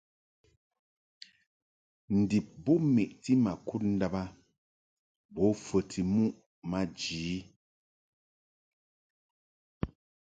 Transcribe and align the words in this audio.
Ndib 2.17 2.45
bo 2.63 2.73
meʼti 2.93 3.31
ma 3.43 3.51
kud 3.67 3.83
ndàb 3.95 4.13
a 4.21 4.23
bo 5.33 5.43
fəti 5.65 6.01
muʼ 6.13 6.31
maji. 6.69 7.31